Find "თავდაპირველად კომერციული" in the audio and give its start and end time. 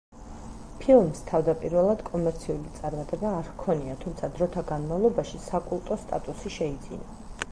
1.31-2.71